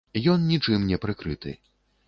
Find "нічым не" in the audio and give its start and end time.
0.53-0.99